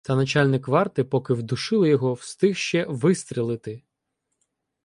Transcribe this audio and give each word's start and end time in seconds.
Та 0.03 0.15
начальник 0.15 0.67
варти, 0.67 1.03
поки 1.03 1.33
вдушили 1.33 1.89
його, 1.89 2.13
встиг 2.13 2.55
ще 2.55 2.85
вистрелити. 2.89 3.83